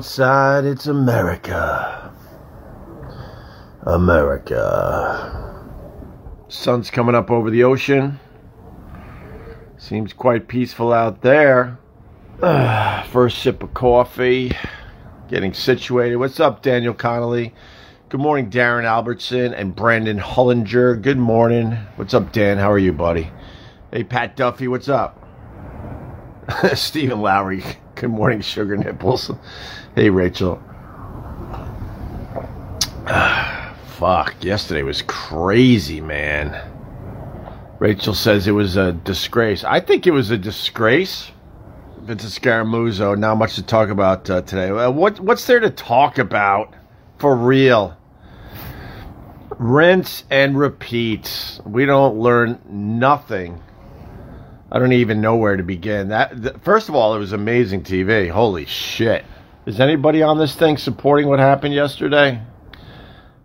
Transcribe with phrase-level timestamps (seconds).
[0.00, 2.10] outside, it's America.
[3.82, 5.62] America.
[6.48, 8.18] Sun's coming up over the ocean.
[9.76, 11.78] Seems quite peaceful out there.
[12.40, 14.56] Uh, first sip of coffee.
[15.28, 16.16] Getting situated.
[16.16, 17.52] What's up, Daniel Connolly?
[18.08, 21.02] Good morning, Darren Albertson and Brandon Hullinger.
[21.02, 21.72] Good morning.
[21.96, 22.56] What's up, Dan?
[22.56, 23.30] How are you, buddy?
[23.92, 25.22] Hey, Pat Duffy, what's up?
[26.72, 27.62] Stephen Lowry.
[27.96, 29.30] Good morning, Sugar Nipples.
[29.96, 30.62] Hey, Rachel.
[33.98, 36.56] fuck, yesterday was crazy, man.
[37.80, 39.64] Rachel says it was a disgrace.
[39.64, 41.32] I think it was a disgrace.
[42.02, 44.70] Vince Scaramuzo, not much to talk about uh, today.
[44.70, 46.72] Uh, what what's there to talk about
[47.18, 47.96] for real?
[49.58, 51.60] Rinse and repeat.
[51.66, 53.60] We don't learn nothing.
[54.70, 56.08] I don't even know where to begin.
[56.08, 58.30] That th- first of all, it was amazing TV.
[58.30, 59.24] Holy shit!
[59.66, 62.42] Is anybody on this thing supporting what happened yesterday?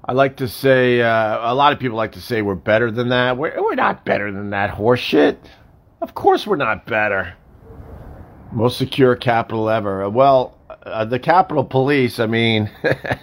[0.04, 3.10] I like to say uh, a lot of people like to say we're better than
[3.10, 3.38] that.
[3.38, 5.38] We're, we're not better than that horseshit.
[6.02, 7.34] Of course, we're not better.
[8.52, 10.10] Most secure capital ever.
[10.10, 12.20] Well, uh, the Capitol Police.
[12.20, 12.70] I mean.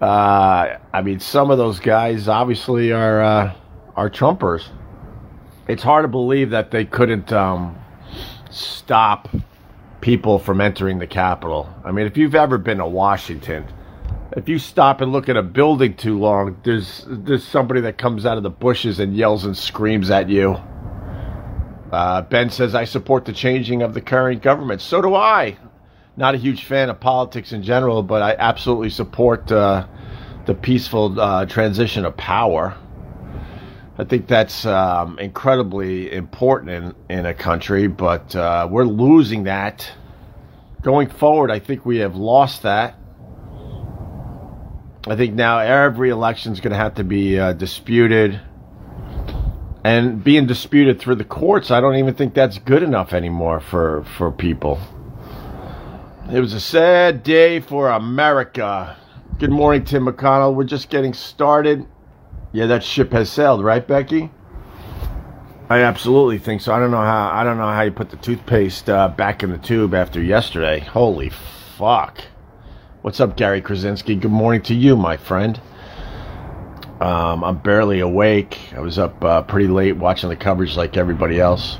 [0.00, 3.54] Uh, I mean, some of those guys obviously are uh,
[3.94, 4.68] are Trumpers.
[5.68, 7.78] It's hard to believe that they couldn't um,
[8.50, 9.28] stop
[10.02, 11.74] people from entering the Capitol.
[11.84, 13.64] I mean, if you've ever been to Washington,
[14.36, 18.26] if you stop and look at a building too long, there's there's somebody that comes
[18.26, 20.56] out of the bushes and yells and screams at you.
[21.90, 24.82] Uh, ben says I support the changing of the current government.
[24.82, 25.56] So do I
[26.16, 29.86] not a huge fan of politics in general, but I absolutely support uh,
[30.46, 32.76] the peaceful uh, transition of power.
[33.98, 39.90] I think that's um, incredibly important in, in a country, but uh, we're losing that.
[40.80, 42.94] Going forward, I think we have lost that.
[45.06, 48.40] I think now every election is going to have to be uh, disputed.
[49.84, 54.04] And being disputed through the courts, I don't even think that's good enough anymore for,
[54.16, 54.80] for people.
[56.32, 58.96] It was a sad day for America.
[59.38, 60.54] Good morning, Tim McConnell.
[60.54, 61.86] We're just getting started.
[62.52, 64.30] Yeah, that ship has sailed, right, Becky?
[65.70, 66.74] I absolutely think so.
[66.74, 67.30] I don't know how.
[67.32, 70.80] I don't know how you put the toothpaste uh, back in the tube after yesterday.
[70.80, 71.30] Holy
[71.78, 72.22] fuck!
[73.00, 74.16] What's up, Gary Krasinski?
[74.16, 75.58] Good morning to you, my friend.
[77.00, 78.58] Um, I'm barely awake.
[78.76, 81.78] I was up uh, pretty late watching the coverage like everybody else.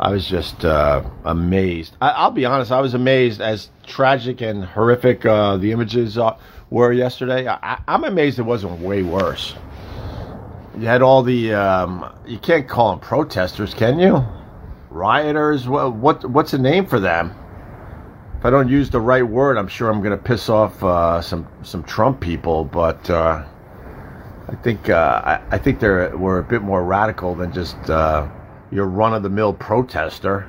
[0.00, 1.94] I was just uh, amazed.
[2.00, 6.38] I, will be honest, I was amazed as tragic and horrific uh, the images uh,
[6.70, 7.46] were yesterday.
[7.46, 9.54] I, am amazed it wasn't way worse.
[10.78, 14.24] You had all the, um, you can't call them protesters, can you?
[14.88, 15.68] Rioters?
[15.68, 17.34] What, what, what's the name for them?
[18.38, 21.20] If I don't use the right word, I'm sure I'm going to piss off uh,
[21.20, 22.64] some some Trump people.
[22.64, 23.44] But uh,
[24.48, 28.86] I think uh, I, I, think they're were a bit more radical than just your
[28.86, 30.48] run of the mill protester.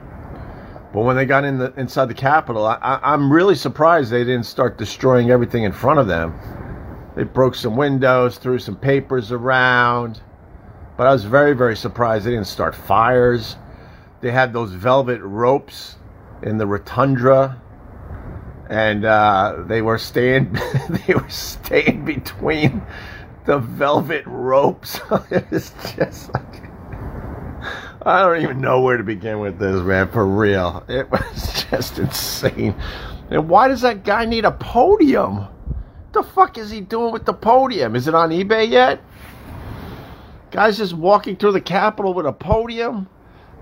[0.93, 4.45] But when they got in the, inside the Capitol, I, I'm really surprised they didn't
[4.45, 6.37] start destroying everything in front of them.
[7.15, 10.21] They broke some windows, threw some papers around.
[10.97, 13.55] But I was very, very surprised they didn't start fires.
[14.19, 15.95] They had those velvet ropes
[16.43, 17.61] in the rotunda,
[18.69, 20.53] and uh, they were staying.
[21.07, 22.81] they were staying between
[23.45, 24.99] the velvet ropes.
[25.31, 26.70] it was just like
[28.03, 30.83] I don't even know where to begin with this, man, for real.
[30.87, 32.75] It was just insane.
[33.29, 35.47] And why does that guy need a podium?
[36.11, 37.95] the fuck is he doing with the podium?
[37.95, 39.01] Is it on eBay yet?
[40.51, 43.07] Guy's just walking through the Capitol with a podium?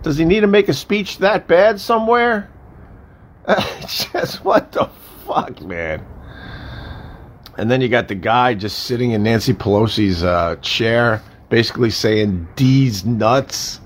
[0.01, 2.49] Does he need to make a speech that bad somewhere?
[3.81, 4.89] just what the
[5.25, 6.05] fuck, man?
[7.57, 12.47] And then you got the guy just sitting in Nancy Pelosi's uh, chair, basically saying
[12.55, 13.81] D's nuts.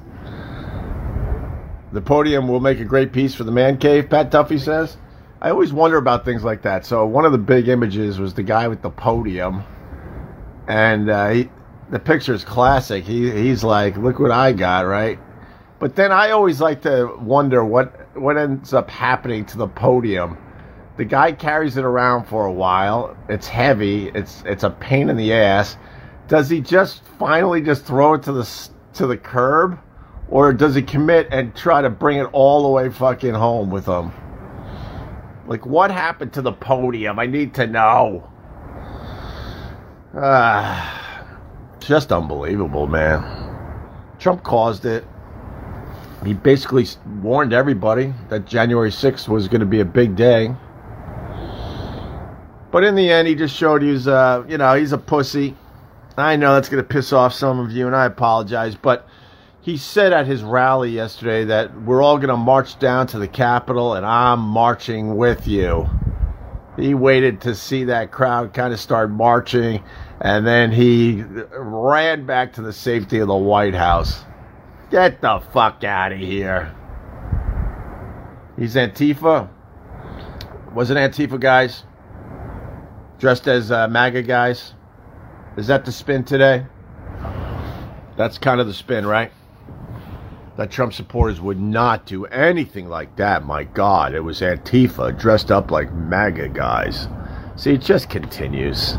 [1.93, 4.97] The podium will make a great piece for the man cave, Pat Duffy says.
[5.39, 6.87] I always wonder about things like that.
[6.87, 9.63] So one of the big images was the guy with the podium,
[10.67, 11.49] and uh, he,
[11.91, 13.03] the picture is classic.
[13.03, 15.19] He he's like, "Look what I got!" Right?
[15.77, 20.39] But then I always like to wonder what what ends up happening to the podium.
[20.97, 23.15] The guy carries it around for a while.
[23.29, 24.07] It's heavy.
[24.15, 25.77] It's it's a pain in the ass.
[26.27, 29.77] Does he just finally just throw it to the to the curb?
[30.29, 33.85] Or does he commit and try to bring it all the way fucking home with
[33.85, 34.11] him?
[35.45, 37.19] Like, what happened to the podium?
[37.19, 38.29] I need to know.
[40.15, 41.27] Ah,
[41.79, 43.21] just unbelievable, man.
[44.19, 45.05] Trump caused it.
[46.25, 46.87] He basically
[47.21, 50.55] warned everybody that January 6th was going to be a big day.
[52.71, 55.55] But in the end, he just showed he's, uh, you know, he's a pussy.
[56.17, 58.75] I know that's going to piss off some of you, and I apologize.
[58.75, 59.07] But
[59.63, 63.29] he said at his rally yesterday that we're all going to march down to the
[63.29, 65.89] Capitol, and I'm marching with you.
[66.75, 69.81] He waited to see that crowd kind of start marching,
[70.19, 71.23] and then he
[71.57, 74.25] ran back to the safety of the White House.
[74.91, 76.75] Get the fuck out of here.
[78.59, 79.49] He's Antifa.
[80.73, 81.83] Was it Antifa guys?
[83.17, 84.73] Dressed as uh, MAGA guys?
[85.55, 86.65] Is that the spin today?
[88.17, 89.31] That's kind of the spin, right?
[90.57, 93.43] That Trump supporters would not do anything like that.
[93.43, 97.07] My God, it was Antifa dressed up like MAGA guys.
[97.55, 98.95] See, it just continues.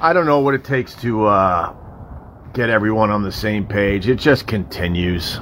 [0.00, 1.74] I don't know what it takes to uh,
[2.52, 4.08] get everyone on the same page.
[4.08, 5.38] It just continues.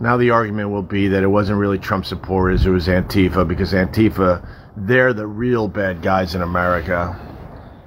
[0.00, 3.72] Now the argument will be that it wasn't really Trump supporters, it was Antifa, because
[3.72, 4.46] Antifa,
[4.76, 7.18] they're the real bad guys in America.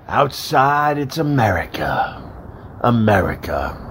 [0.08, 2.24] Outside, it's America.
[2.82, 3.87] America.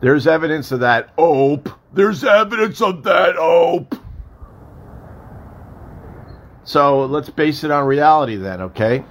[0.00, 1.68] There's evidence of that ope.
[1.92, 3.94] There's evidence of that ope.
[6.64, 9.04] So let's base it on reality then, okay?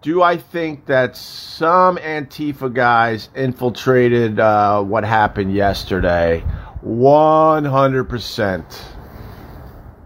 [0.00, 6.42] Do I think that some Antifa guys infiltrated uh, what happened yesterday?
[6.84, 8.78] 100%.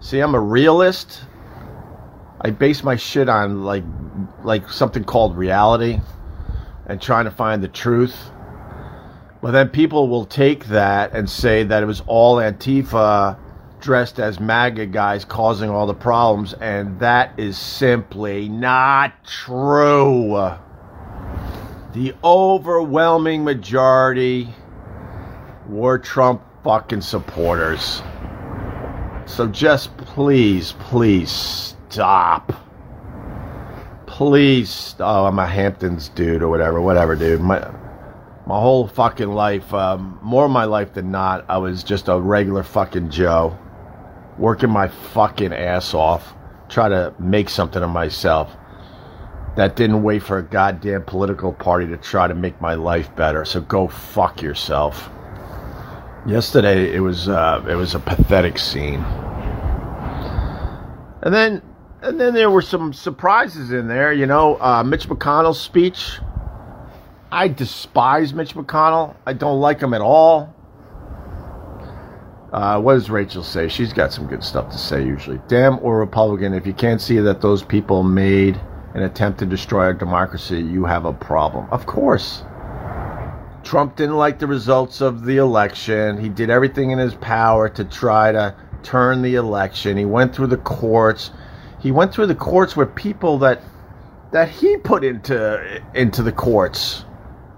[0.00, 1.20] See, I'm a realist.
[2.40, 3.84] I base my shit on like
[4.44, 6.00] like something called reality
[6.86, 8.30] and trying to find the truth.
[9.40, 13.38] But then people will take that and say that it was all Antifa
[13.80, 20.52] dressed as MAGA guys causing all the problems, and that is simply not true.
[21.94, 24.48] The overwhelming majority
[25.68, 28.02] were Trump fucking supporters.
[29.26, 32.52] So just please, please stop.
[34.06, 37.40] Please, oh, I'm a Hamptons dude or whatever, whatever, dude.
[37.40, 37.70] My,
[38.48, 42.18] my whole fucking life, um, more of my life than not, I was just a
[42.18, 43.54] regular fucking Joe,
[44.38, 46.34] working my fucking ass off,
[46.70, 48.56] try to make something of myself.
[49.56, 53.44] That didn't wait for a goddamn political party to try to make my life better.
[53.44, 55.10] So go fuck yourself.
[56.26, 59.00] Yesterday, it was uh, it was a pathetic scene,
[61.22, 61.60] and then
[62.00, 64.12] and then there were some surprises in there.
[64.12, 66.20] You know, uh, Mitch McConnell's speech
[67.30, 69.14] I despise Mitch McConnell.
[69.26, 70.54] I don't like him at all.
[72.52, 73.68] Uh, what does Rachel say?
[73.68, 75.38] She's got some good stuff to say usually.
[75.48, 78.58] Dem or Republican, if you can't see that those people made
[78.94, 81.68] an attempt to destroy our democracy, you have a problem.
[81.70, 82.42] Of course.
[83.62, 86.18] Trump didn't like the results of the election.
[86.18, 89.98] He did everything in his power to try to turn the election.
[89.98, 91.32] He went through the courts.
[91.78, 93.60] He went through the courts with people that
[94.30, 97.04] that he put into into the courts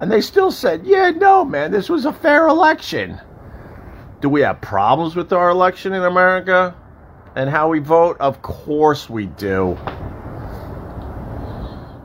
[0.00, 3.20] and they still said, yeah, no, man, this was a fair election.
[4.22, 6.74] Do we have problems with our election in America
[7.36, 8.16] and how we vote?
[8.18, 9.76] Of course we do.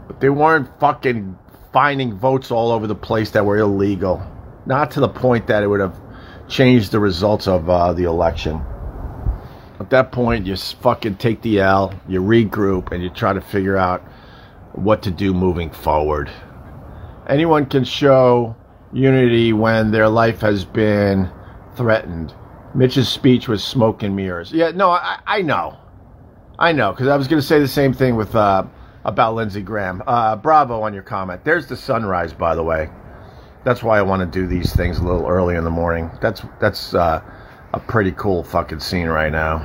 [0.07, 1.37] But they weren't fucking
[1.71, 4.21] finding votes all over the place that were illegal.
[4.65, 5.97] Not to the point that it would have
[6.49, 8.61] changed the results of uh, the election.
[9.79, 13.77] At that point, you fucking take the L, you regroup, and you try to figure
[13.77, 14.01] out
[14.73, 16.29] what to do moving forward
[17.27, 18.55] anyone can show
[18.93, 21.29] unity when their life has been
[21.75, 22.33] threatened.
[22.73, 24.51] Mitch's speech was smoke and mirrors.
[24.51, 25.77] Yeah, no, I, I know.
[26.57, 28.65] I know, because I was going to say the same thing with uh,
[29.03, 30.01] about Lindsey Graham.
[30.07, 31.43] Uh, bravo on your comment.
[31.43, 32.89] There's the sunrise, by the way.
[33.63, 36.11] That's why I want to do these things a little early in the morning.
[36.21, 37.21] That's that's uh,
[37.73, 39.57] a pretty cool fucking scene right now.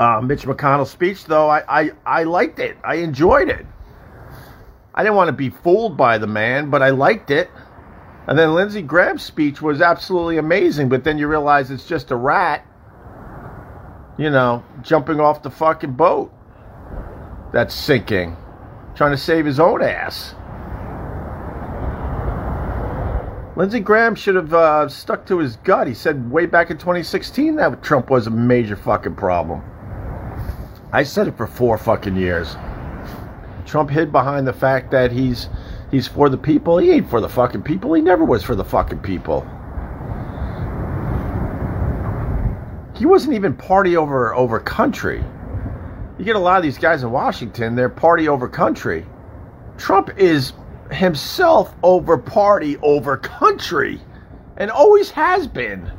[0.00, 2.76] Uh, Mitch McConnell's speech, though, I, I, I liked it.
[2.84, 3.66] I enjoyed it.
[4.94, 7.50] I didn't want to be fooled by the man, but I liked it.
[8.28, 12.16] And then Lindsey Graham's speech was absolutely amazing, but then you realize it's just a
[12.16, 12.64] rat,
[14.16, 16.32] you know, jumping off the fucking boat
[17.52, 18.36] that's sinking,
[18.94, 20.34] trying to save his own ass.
[23.56, 25.86] Lindsey Graham should have uh, stuck to his gut.
[25.86, 29.62] He said way back in 2016 that Trump was a major fucking problem.
[30.92, 32.56] I said it for four fucking years.
[33.66, 35.48] Trump hid behind the fact that he's
[35.90, 36.78] he's for the people.
[36.78, 37.94] He ain't for the fucking people.
[37.94, 39.40] He never was for the fucking people.
[42.94, 45.24] He wasn't even party over over country.
[46.18, 49.04] You get a lot of these guys in Washington, they're party over country.
[49.76, 50.52] Trump is
[50.92, 54.00] himself over party over country
[54.56, 55.90] and always has been.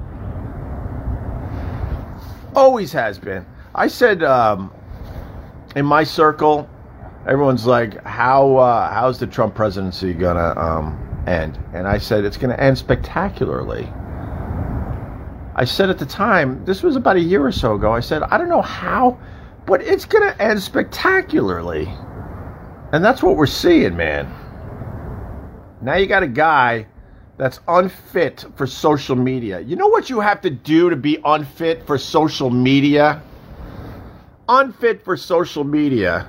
[2.55, 3.45] Always has been.
[3.74, 4.72] I said um,
[5.75, 6.69] in my circle,
[7.27, 12.38] everyone's like, "How uh, how's the Trump presidency gonna um, end?" And I said, "It's
[12.38, 13.91] gonna end spectacularly."
[15.58, 17.91] I said at the time, this was about a year or so ago.
[17.91, 19.17] I said, "I don't know how,
[19.65, 21.88] but it's gonna end spectacularly,"
[22.91, 24.32] and that's what we're seeing, man.
[25.82, 26.88] Now you got a guy
[27.38, 29.60] that's unfit for social media.
[29.60, 33.22] You know what you have to do to be unfit for social media?
[34.48, 36.27] Unfit for social media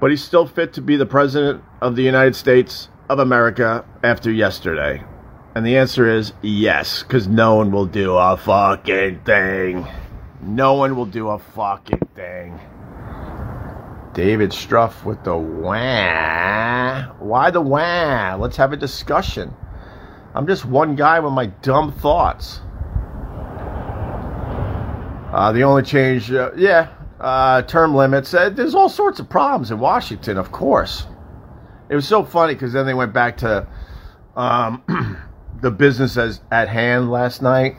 [0.00, 4.30] but he's still fit to be the President of the United States of America after
[4.30, 5.02] yesterday?
[5.54, 9.86] And the answer is yes, because no one will do a fucking thing.
[10.42, 12.60] No one will do a fucking thing.
[14.12, 17.02] David Struff with the wah.
[17.18, 18.36] Why the wah?
[18.38, 19.54] Let's have a discussion.
[20.34, 22.60] I'm just one guy with my dumb thoughts.
[25.32, 26.88] Uh, the only change, uh, yeah,
[27.20, 28.34] uh, term limits.
[28.34, 31.06] Uh, there's all sorts of problems in Washington, of course.
[31.88, 33.66] It was so funny because then they went back to
[34.36, 34.82] um,
[35.60, 37.76] the business as, at hand last night,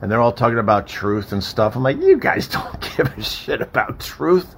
[0.00, 1.76] and they're all talking about truth and stuff.
[1.76, 4.54] I'm like, you guys don't give a shit about truth.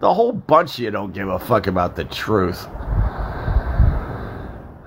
[0.00, 2.66] The whole bunch of you don't give a fuck about the truth.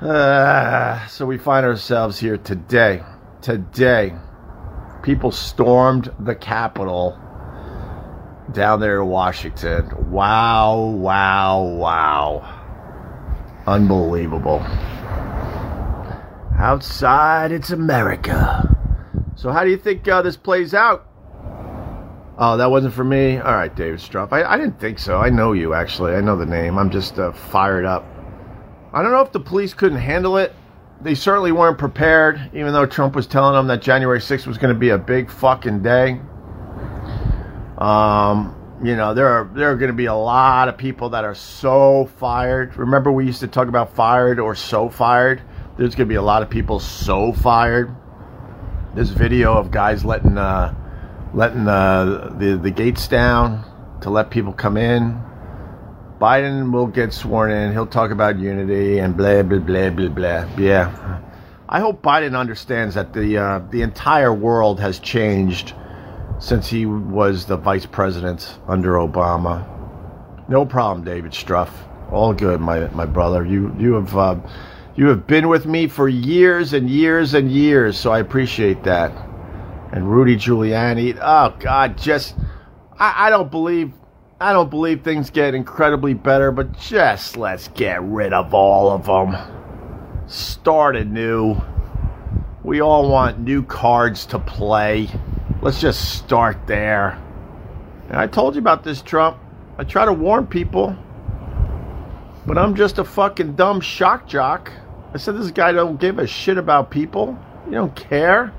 [0.02, 3.04] Uh, so we find ourselves here today.
[3.42, 4.14] Today,
[5.02, 7.20] people stormed the Capitol
[8.54, 10.12] down there in Washington.
[10.12, 12.58] Wow, wow, wow.
[13.68, 14.60] Unbelievable.
[16.58, 18.68] Outside, it's America.
[19.36, 21.08] So, how do you think uh, this plays out?
[22.38, 23.38] Oh, that wasn't for me?
[23.38, 24.32] All right, David Struff.
[24.32, 25.18] I, I didn't think so.
[25.18, 26.14] I know you, actually.
[26.14, 26.78] I know the name.
[26.78, 28.06] I'm just uh, fired up.
[28.94, 30.54] I don't know if the police couldn't handle it.
[31.02, 34.74] They certainly weren't prepared, even though Trump was telling them that January 6th was going
[34.74, 36.20] to be a big fucking day.
[37.82, 41.24] Um, you know, there are there are going to be a lot of people that
[41.24, 42.78] are so fired.
[42.78, 45.42] Remember, we used to talk about fired or so fired.
[45.78, 47.96] There's going to be a lot of people so fired.
[48.94, 50.76] This video of guys letting uh,
[51.34, 53.66] letting the, the the gates down
[54.02, 55.20] to let people come in.
[56.20, 57.72] Biden will get sworn in.
[57.72, 60.50] He'll talk about unity and blah blah blah blah blah.
[60.56, 61.20] Yeah,
[61.68, 65.74] I hope Biden understands that the uh, the entire world has changed
[66.42, 69.64] since he was the vice president under Obama.
[70.50, 71.70] No problem, David Struff.
[72.12, 73.46] All good, my my brother.
[73.46, 74.36] You you have uh,
[74.96, 79.12] you have been with me for years and years and years, so I appreciate that.
[79.94, 82.36] And Rudy Giuliani, oh God, just
[82.98, 83.94] I, I don't believe
[84.42, 89.06] I don't believe things get incredibly better, but just let's get rid of all of
[89.06, 89.38] them.
[90.28, 91.62] Start anew.
[92.64, 95.08] We all want new cards to play.
[95.64, 97.22] Let's just start there.
[98.10, 99.38] And I told you about this, Trump.
[99.78, 100.98] I try to warn people,
[102.48, 104.72] but I'm just a fucking dumb shock jock.
[105.14, 107.38] I said this guy don't give a shit about people.
[107.66, 108.52] He don't care.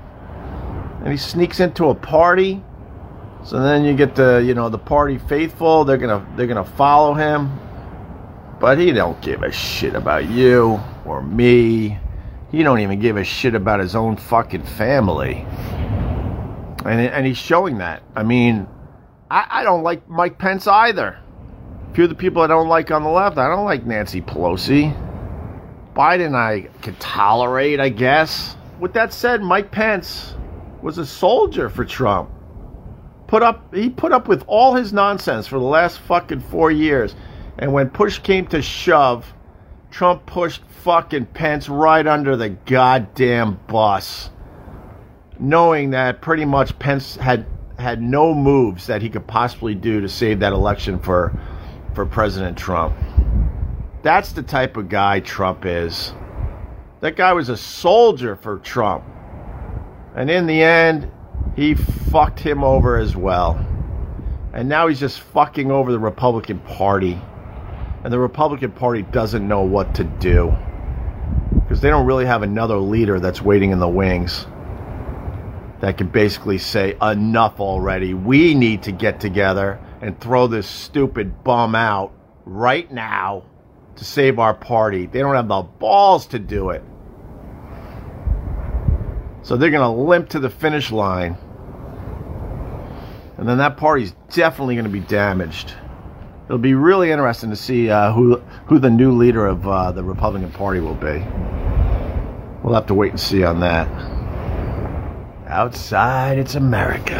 [1.03, 2.63] And he sneaks into a party.
[3.43, 5.83] So then you get the, you know, the party faithful.
[5.83, 7.51] They're gonna, they're gonna follow him.
[8.61, 11.99] But he don't give a shit about you or me.
[12.49, 15.45] He don't even give a shit about his own fucking family
[16.85, 18.03] and and he's showing that.
[18.15, 18.67] I mean,
[19.29, 21.17] I, I don't like Mike Pence either.
[21.91, 24.21] A few of the people I don't like on the left, I don't like Nancy
[24.21, 24.95] Pelosi.
[25.95, 28.55] Biden, I could tolerate, I guess.
[28.79, 30.33] With that said, Mike Pence
[30.81, 32.31] was a soldier for Trump.
[33.27, 37.15] Put up, he put up with all his nonsense for the last fucking four years,
[37.57, 39.31] and when push came to shove,
[39.91, 44.29] Trump pushed fucking Pence right under the goddamn bus
[45.43, 47.45] knowing that pretty much Pence had
[47.77, 51.37] had no moves that he could possibly do to save that election for
[51.93, 52.95] for President Trump.
[54.03, 56.13] That's the type of guy Trump is.
[57.01, 59.03] That guy was a soldier for Trump.
[60.15, 61.11] And in the end,
[61.55, 63.55] he fucked him over as well.
[64.53, 67.19] And now he's just fucking over the Republican Party.
[68.03, 70.55] And the Republican Party doesn't know what to do.
[71.53, 74.45] Because they don't really have another leader that's waiting in the wings
[75.83, 78.13] that can basically say, enough already.
[78.13, 82.13] We need to get together and throw this stupid bum out
[82.45, 83.43] right now
[83.97, 85.07] to save our party.
[85.07, 86.81] They don't have the balls to do it.
[89.41, 91.35] So they're going to limp to the finish line.
[93.37, 95.73] And then that party's definitely going to be damaged.
[96.45, 98.37] It'll be really interesting to see uh, who
[98.67, 101.25] who the new leader of uh, the Republican Party will be.
[102.63, 104.12] We'll have to wait and see on that.
[105.53, 107.13] Outside, it's America.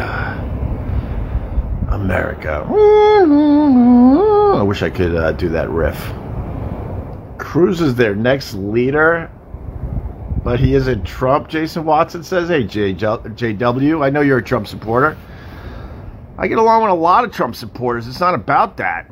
[1.88, 2.66] America.
[2.68, 6.12] I wish I could uh, do that riff.
[7.38, 9.30] Cruz is their next leader,
[10.42, 12.48] but he isn't Trump, Jason Watson says.
[12.48, 15.16] Hey, JW, I know you're a Trump supporter.
[16.36, 18.08] I get along with a lot of Trump supporters.
[18.08, 19.08] It's not about that.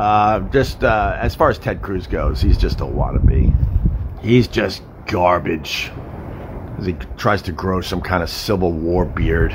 [0.00, 3.54] Uh, just uh, as far as Ted Cruz goes, he's just a wannabe.
[4.22, 5.92] He's just garbage.
[6.78, 9.54] As he tries to grow some kind of Civil War beard.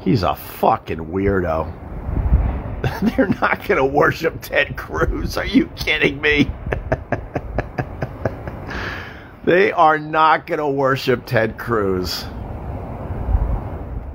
[0.00, 1.72] He's a fucking weirdo.
[3.16, 5.36] They're not going to worship Ted Cruz.
[5.36, 6.50] Are you kidding me?
[9.44, 12.24] they are not going to worship Ted Cruz.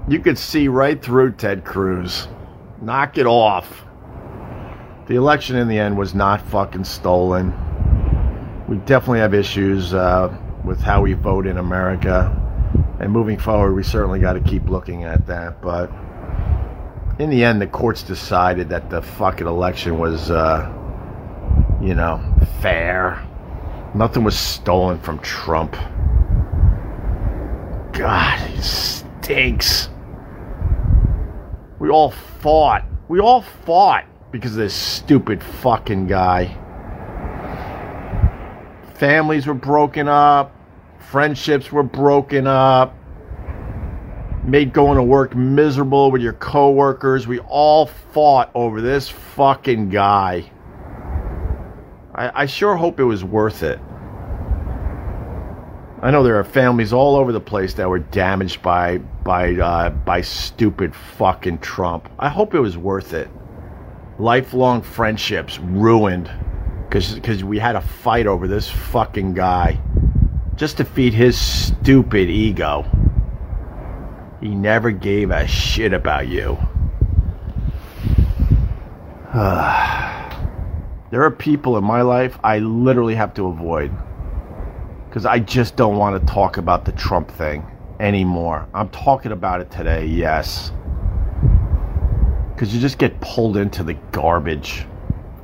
[0.08, 2.28] You could see right through Ted Cruz.
[2.82, 3.86] Knock it off.
[5.08, 7.54] The election in the end was not fucking stolen.
[8.68, 12.42] We definitely have issues uh, with how we vote in America.
[13.00, 15.62] And moving forward, we certainly got to keep looking at that.
[15.62, 15.92] But
[17.20, 20.72] in the end, the courts decided that the fucking election was, uh,
[21.82, 22.22] you know,
[22.62, 23.26] fair.
[23.94, 25.74] Nothing was stolen from Trump.
[27.94, 29.90] God, he stinks.
[31.80, 32.86] We all fought.
[33.08, 36.58] We all fought because of this stupid fucking guy.
[38.96, 40.56] Families were broken up.
[41.00, 42.96] Friendships were broken up
[44.46, 47.28] made going to work miserable with your coworkers.
[47.28, 50.52] We all fought over this fucking guy.
[52.14, 53.80] I, I sure hope it was worth it.
[56.02, 59.90] I know there are families all over the place that were damaged by by uh,
[59.90, 62.10] by stupid fucking Trump.
[62.20, 63.30] I hope it was worth it.
[64.20, 66.30] Lifelong friendships ruined
[66.96, 69.78] because we had a fight over this fucking guy
[70.56, 72.86] just to feed his stupid ego.
[74.40, 76.58] He never gave a shit about you.
[79.34, 83.92] there are people in my life I literally have to avoid
[85.10, 87.66] because I just don't want to talk about the Trump thing
[88.00, 88.70] anymore.
[88.74, 90.72] I'm talking about it today, yes.
[92.54, 94.86] Because you just get pulled into the garbage.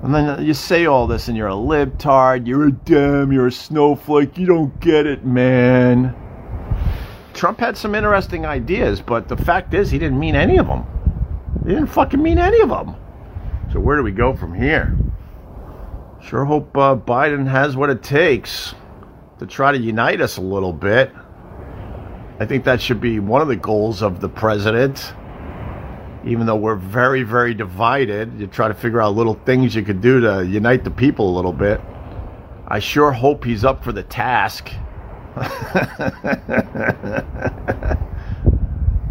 [0.04, 3.52] And then you say all this and you're a libtard, you're a dem, you're a
[3.52, 6.16] snowflake, you don't get it, man.
[7.34, 10.86] Trump had some interesting ideas, but the fact is, he didn't mean any of them.
[11.64, 12.96] He didn't fucking mean any of them.
[13.72, 14.98] So where do we go from here?
[16.22, 18.76] Sure hope uh, Biden has what it takes
[19.40, 21.12] to try to unite us a little bit.
[22.40, 25.14] I think that should be one of the goals of the president.
[26.24, 30.02] Even though we're very, very divided, you try to figure out little things you could
[30.02, 31.82] do to unite the people a little bit.
[32.68, 34.72] I sure hope he's up for the task.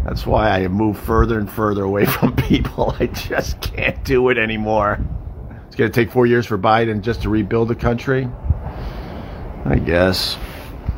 [0.04, 2.94] That's why I move further and further away from people.
[2.98, 4.98] I just can't do it anymore.
[5.66, 8.28] It's going to take four years for Biden just to rebuild the country.
[9.64, 10.38] I guess.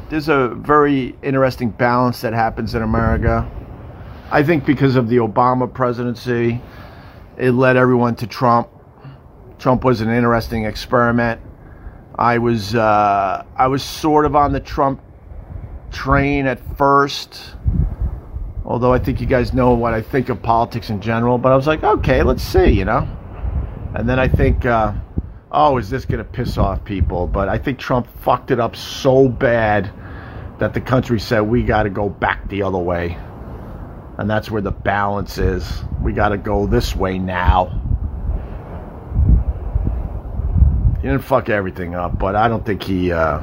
[0.08, 3.50] There's a very interesting balance that happens in America.
[4.32, 6.58] I think because of the Obama presidency,
[7.36, 8.66] it led everyone to Trump.
[9.58, 11.38] Trump was an interesting experiment.
[12.14, 15.02] I was uh, I was sort of on the Trump
[15.90, 17.56] train at first.
[18.64, 21.56] Although I think you guys know what I think of politics in general, but I
[21.56, 23.06] was like, okay, let's see, you know.
[23.94, 24.94] And then I think, uh,
[25.50, 27.26] oh, is this to piss off people?
[27.26, 29.92] But I think Trump fucked it up so bad
[30.58, 33.18] that the country said we got to go back the other way.
[34.22, 35.82] And that's where the balance is.
[36.00, 37.66] We got to go this way now.
[41.00, 43.10] He didn't fuck everything up, but I don't think he.
[43.10, 43.40] Uh,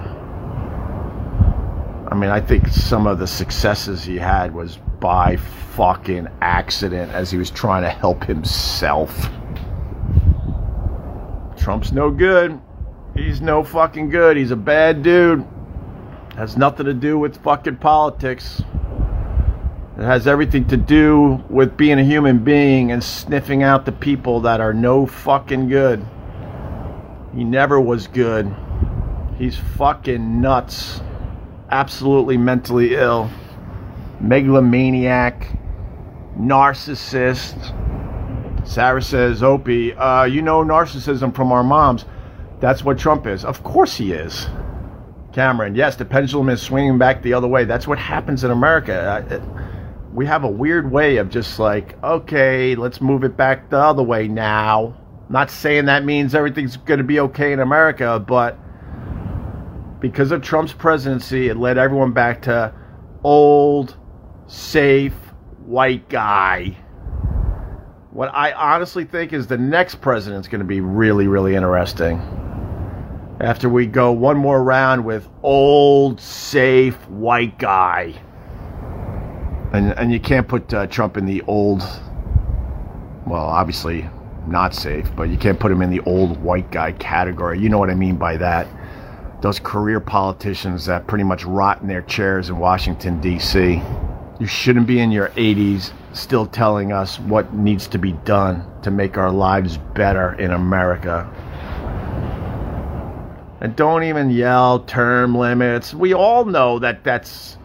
[2.08, 5.36] I mean, I think some of the successes he had was by
[5.76, 9.14] fucking accident as he was trying to help himself.
[11.58, 12.58] Trump's no good.
[13.16, 14.38] He's no fucking good.
[14.38, 15.46] He's a bad dude.
[16.38, 18.62] Has nothing to do with fucking politics.
[20.00, 24.40] It has everything to do with being a human being and sniffing out the people
[24.42, 26.06] that are no fucking good.
[27.36, 28.56] He never was good.
[29.38, 31.02] He's fucking nuts
[31.70, 33.30] absolutely mentally ill,
[34.20, 35.52] megalomaniac,
[36.38, 37.76] narcissist.
[38.66, 42.06] Sarah says, Opie, uh, you know narcissism from our moms.
[42.60, 43.46] That's what Trump is.
[43.46, 44.48] Of course he is.
[45.34, 47.66] Cameron, yes, the pendulum is swinging back the other way.
[47.66, 49.24] That's what happens in America.
[50.20, 54.04] We have a weird way of just like, okay, let's move it back the other
[54.04, 54.94] way now.
[55.30, 58.60] Not saying that means everything's going to be okay in America, but
[60.02, 62.74] because of Trump's presidency, it led everyone back to
[63.24, 63.96] old,
[64.48, 65.14] safe,
[65.66, 66.76] white guy.
[68.12, 72.18] What I honestly think is the next president's going to be really, really interesting.
[73.40, 78.22] After we go one more round with old, safe, white guy.
[79.72, 81.82] And, and you can't put uh, Trump in the old,
[83.28, 84.10] well, obviously
[84.48, 87.60] not safe, but you can't put him in the old white guy category.
[87.60, 88.68] You know what I mean by that.
[89.42, 93.82] Those career politicians that pretty much rot in their chairs in Washington, D.C.
[94.40, 98.92] You shouldn't be in your 80s still telling us what needs to be done to
[98.92, 101.30] make our lives better in America.
[103.62, 105.94] And don't even yell term limits.
[105.94, 107.58] We all know that that's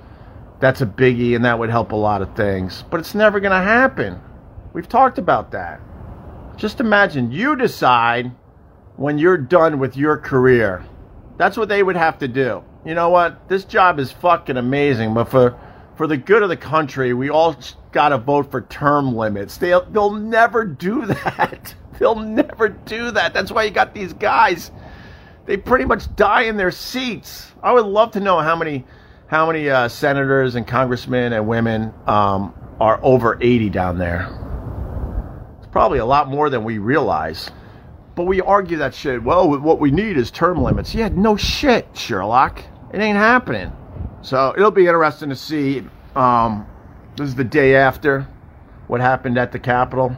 [0.65, 3.53] that's a biggie and that would help a lot of things, but it's never going
[3.53, 4.19] to happen.
[4.73, 5.79] We've talked about that.
[6.57, 8.33] Just imagine you decide
[8.97, 10.83] when you're done with your career.
[11.37, 12.65] That's what they would have to do.
[12.83, 13.47] You know what?
[13.47, 15.55] This job is fucking amazing, but for
[15.97, 17.55] for the good of the country, we all
[17.93, 19.59] got to vote for term limits.
[19.59, 21.75] They'll they'll never do that.
[21.99, 23.35] They'll never do that.
[23.35, 24.71] That's why you got these guys.
[25.45, 27.53] They pretty much die in their seats.
[27.63, 28.87] I would love to know how many
[29.27, 34.29] how many uh, senators and congressmen and women um, are over 80 down there.
[35.59, 37.51] It's probably a lot more than we realize.
[38.15, 39.23] But we argue that shit.
[39.23, 40.95] Well, what we need is term limits.
[40.95, 42.63] Yeah, no shit, Sherlock.
[42.93, 43.73] It ain't happening.
[44.23, 45.83] So it'll be interesting to see.
[46.15, 46.67] Um,
[47.17, 48.27] this is the day after
[48.87, 50.17] what happened at the Capitol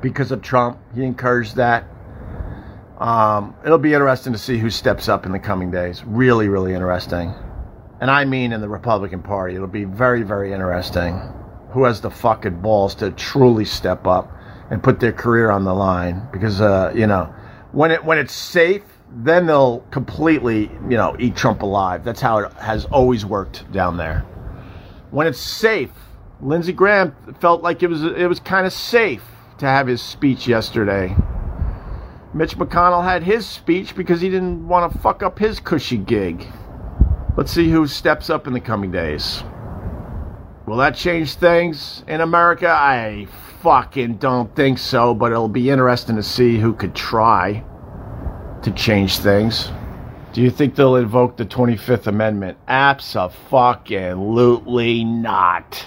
[0.00, 0.78] because of Trump.
[0.94, 1.84] He encouraged that.
[2.98, 6.02] Um, it'll be interesting to see who steps up in the coming days.
[6.04, 7.34] Really, really interesting.
[8.00, 9.54] And I mean in the Republican Party.
[9.54, 11.20] It'll be very, very interesting.
[11.70, 14.30] Who has the fucking balls to truly step up
[14.70, 16.28] and put their career on the line?
[16.32, 17.32] Because, uh, you know,
[17.72, 22.04] when it when it's safe then they'll completely, you know, eat Trump alive.
[22.04, 24.20] That's how it has always worked down there.
[25.10, 25.92] When it's safe,
[26.40, 29.22] Lindsey Graham felt like it was it was kind of safe
[29.58, 31.16] to have his speech yesterday.
[32.34, 36.46] Mitch McConnell had his speech because he didn't want to fuck up his cushy gig.
[37.36, 39.44] Let's see who steps up in the coming days.
[40.66, 42.68] Will that change things in America?
[42.68, 43.26] I
[43.60, 47.62] fucking don't think so, but it'll be interesting to see who could try
[48.62, 49.70] to change things.
[50.32, 52.56] Do you think they'll invoke the 25th Amendment?
[52.68, 55.86] Absolutely not.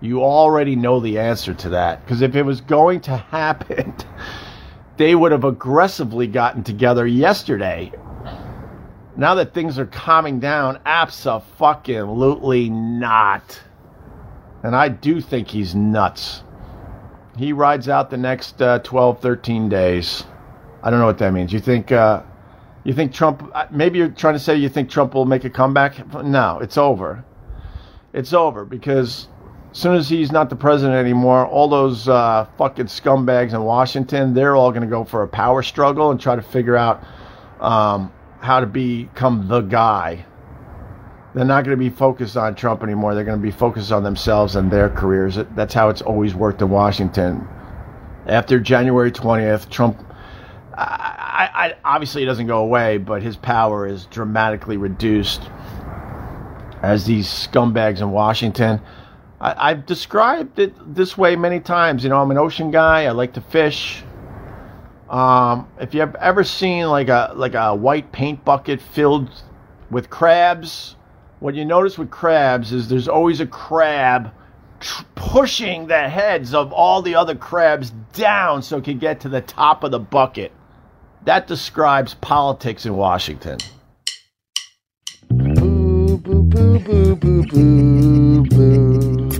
[0.00, 2.04] You already know the answer to that.
[2.04, 3.92] Because if it was going to happen,
[4.98, 7.90] they would have aggressively gotten together yesterday.
[9.20, 13.60] Now that things are calming down, absolutely not.
[14.62, 16.42] And I do think he's nuts.
[17.36, 20.24] He rides out the next uh, 12, 13 days.
[20.82, 21.52] I don't know what that means.
[21.52, 22.22] You think uh,
[22.82, 23.46] you think Trump?
[23.54, 26.14] Uh, maybe you're trying to say you think Trump will make a comeback.
[26.24, 27.22] No, it's over.
[28.14, 29.28] It's over because
[29.70, 34.32] as soon as he's not the president anymore, all those uh, fucking scumbags in Washington,
[34.32, 37.04] they're all going to go for a power struggle and try to figure out
[37.60, 40.26] um, how to become the guy.
[41.34, 43.14] They're not going to be focused on Trump anymore.
[43.14, 45.38] They're going to be focused on themselves and their careers.
[45.54, 47.46] That's how it's always worked in Washington.
[48.26, 50.04] After January 20th, Trump
[50.80, 55.42] I, I, obviously it doesn't go away, but his power is dramatically reduced
[56.82, 58.80] as these scumbags in Washington.
[59.42, 62.04] I, have described it this way many times.
[62.04, 63.04] You know, I'm an ocean guy.
[63.04, 64.02] I like to fish.
[65.10, 69.28] Um, if you have ever seen like a like a white paint bucket filled
[69.90, 70.94] with crabs,
[71.40, 74.30] what you notice with crabs is there's always a crab
[74.78, 79.28] tr- pushing the heads of all the other crabs down so it can get to
[79.28, 80.52] the top of the bucket.
[81.24, 83.58] That describes politics in Washington.
[85.28, 89.39] Boo, boo, boo, boo, boo, boo, boo.